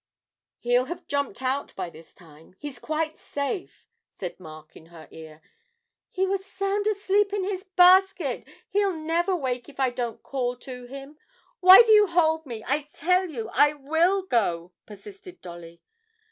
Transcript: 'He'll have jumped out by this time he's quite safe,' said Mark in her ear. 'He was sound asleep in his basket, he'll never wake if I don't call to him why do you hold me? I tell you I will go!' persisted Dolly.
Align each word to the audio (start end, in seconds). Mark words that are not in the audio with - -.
'He'll 0.57 0.85
have 0.85 1.05
jumped 1.07 1.43
out 1.43 1.75
by 1.75 1.91
this 1.91 2.15
time 2.15 2.55
he's 2.57 2.79
quite 2.79 3.19
safe,' 3.19 3.85
said 4.19 4.39
Mark 4.39 4.75
in 4.75 4.87
her 4.87 5.07
ear. 5.11 5.43
'He 6.09 6.25
was 6.25 6.43
sound 6.43 6.87
asleep 6.87 7.31
in 7.31 7.43
his 7.43 7.65
basket, 7.65 8.47
he'll 8.71 8.93
never 8.95 9.35
wake 9.35 9.69
if 9.69 9.79
I 9.79 9.91
don't 9.91 10.23
call 10.23 10.55
to 10.55 10.87
him 10.87 11.19
why 11.59 11.83
do 11.83 11.91
you 11.91 12.07
hold 12.07 12.47
me? 12.47 12.63
I 12.65 12.89
tell 12.91 13.29
you 13.29 13.51
I 13.53 13.73
will 13.73 14.23
go!' 14.23 14.71
persisted 14.87 15.39
Dolly. 15.39 15.83